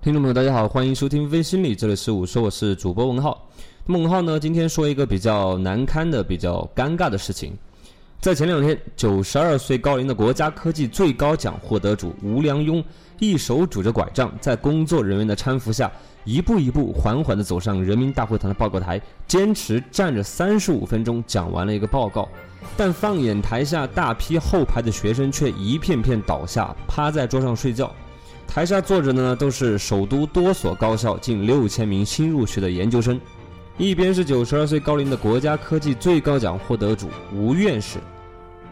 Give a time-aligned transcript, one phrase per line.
[0.00, 3.48] 听众朋友，大家好，欢迎收听微心理，这里是我说我是主播文浩。
[3.84, 7.52] 那么文浩呢，今天说一个比较难堪的、比较尴尬的事情。
[8.20, 12.82] 在前两天，九十二岁高龄的国家科技最高奖获得主吴良镛，
[13.18, 15.90] 一手拄着拐杖，在工作人员的搀扶下，
[16.22, 22.28] 一步一步缓缓地走上人民大会堂的报告台，坚持站着三十五分钟讲完了一个报告。
[22.76, 27.92] 但放眼台下大批后排的学生，却一片片倒下，趴在桌上睡觉。
[28.48, 33.20] 台下坐着的呢，都是首都多所高校近六千名新入学的研究生。
[33.76, 37.98] 一边是九十二岁高龄的国家科技最高奖获得主吴院士，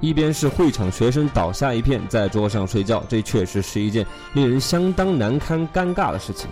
[0.00, 3.04] 一边是会场学生倒下一片，在桌上睡觉。
[3.08, 6.48] 这确实是一件令人相当难堪、尴尬的事情。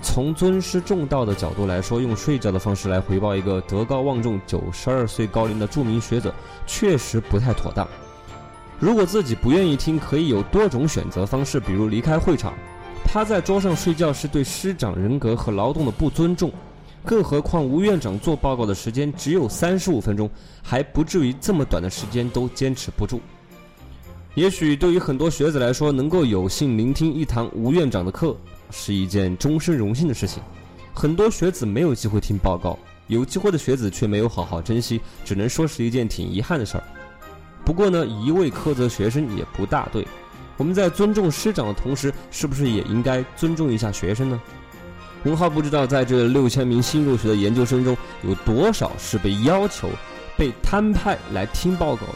[0.00, 6.34] 从尊师重道的角度来说，用睡觉的方式来回报一个德高望重、九十二岁高龄的著名学者，
[6.66, 7.86] 确实不太妥当。
[8.82, 12.52] 如果自己不愿意听，可以有多种选择方式，比如离开会场。
[13.04, 16.50] 趴在桌上睡觉是对师长人格和劳动的不尊重，
[17.04, 20.28] 更何况吴院长做报告的时间只有三十五分钟，
[20.64, 23.20] 还不至于这么短的时间都坚持不住。
[24.34, 28.36] 也许对于很多学子来说，能够有幸聆听一堂吴院长的课
[28.72, 30.42] 是一件终身荣幸的事情。
[30.92, 36.82] 很多学子没有机会听报告，有机会的学子却没有好好珍惜，只能说是一件挺遗憾的事儿。
[37.64, 40.06] 不过呢，一味苛责学生也不大对。
[40.56, 44.40] 我们在尊重师长的同时，是不是也应该尊重一下学生呢？
[45.24, 49.88] 文浩不知道，在这六千名新入学的研究生中，有多少是被要求、
[50.36, 52.14] 被摊派来听报告的？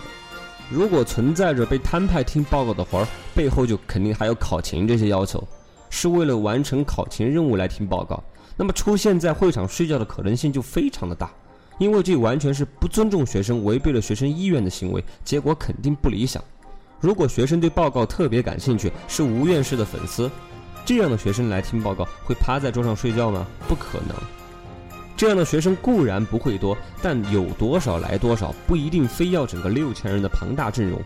[0.69, 5.43] 如果存在着被摊派听报告的活儿，背后就肯定还有考勤这些要求，
[5.91, 8.23] 是为了完成考勤任务来听报告。
[8.57, 11.31] 那么出现在会场睡觉的可能性就非常的大。
[11.79, 16.43] 因为这完全是不尊重学生、违背了学生意愿的行为，结果肯定不理想。
[17.01, 20.31] 如果学生对报告特别感兴趣，是吴院士的粉丝，
[20.85, 23.47] 这样的学生来听报告会趴在桌上睡觉吗？
[23.69, 24.17] 不可能。
[25.17, 31.01] 这样的学生固然不会多，但有多少来多少，不一定非要整个六千人的庞大阵容。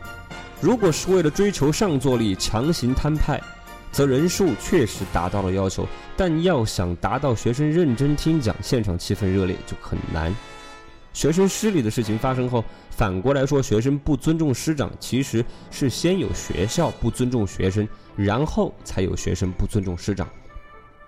[0.60, 3.40] 如果是为了追求上座率强行摊派，
[3.92, 5.86] 则人数确实达到了要求，
[6.16, 10.34] 但要想达到学生认真听讲、现场气氛热烈，就很难。
[11.12, 20.28] 学生失礼的事情发生后，反过来说，学生不尊重师长，其实是先有学校不尊重学生，然后才有学生不尊重师长。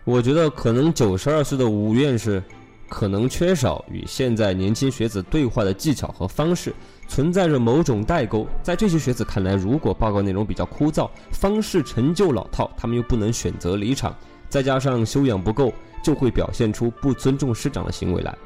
[0.05, 2.43] 我觉得可能九十二岁的吴院士，
[2.89, 6.75] 可能缺少与现在年轻学子对话的技巧和方式，
[7.07, 8.45] 存在着某种代沟。
[8.61, 14.13] 在这些学子看来，如果报告内容比较枯燥，方式陈旧老套，他们又不能选择离场，
[14.49, 18.37] 再加上修养不够，就会表现出不尊重师长的行为来。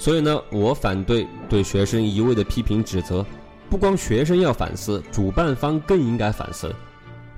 [0.00, 3.24] 所以呢，我反对对学生一味的批评指责，
[3.68, 6.74] 不光学生要反思，主办方更应该反思。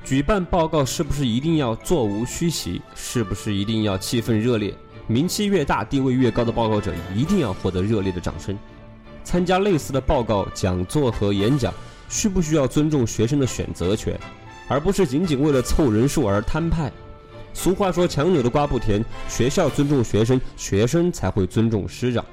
[0.05, 2.81] 举办报告是不是一定要座无虚席？
[2.95, 4.73] 是不是一定要气氛热烈？
[5.09, 8.57] 名气越大、地位越高的报告者一定要获得热烈的掌声？
[9.25, 11.75] 参加类似的报告讲座和演讲，
[12.09, 14.17] 需不需要尊重学生的选择权，
[14.69, 16.93] 而不是仅仅为了凑人数而摊派？
[17.53, 22.25] 俗话说：“强扭的瓜不甜。”学校尊重学生，学生才会尊重师长。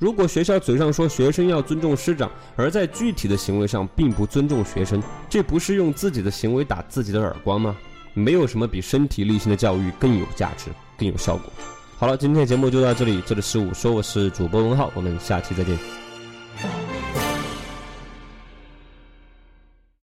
[0.00, 7.76] 如果学校嘴上说学生要尊重师长，而在具体的行为上并不尊重学生，这不是用自己的行为打自己的耳光吗？
[8.14, 11.52] 没有什么比身体力行的教育更有价值、更有效果。
[11.98, 15.78] 好了，今天的节目就到这里，这里是我说我是主播文浩，我们下期再见。